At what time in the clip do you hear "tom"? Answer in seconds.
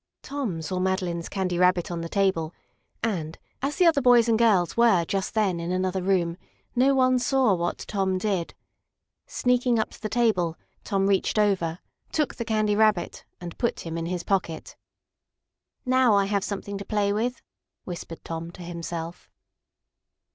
0.23-0.63, 7.87-8.17, 10.83-11.05, 18.25-18.49